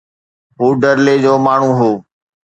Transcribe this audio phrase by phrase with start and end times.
[0.59, 1.91] هو ڍرلي جو ماڻهو هو.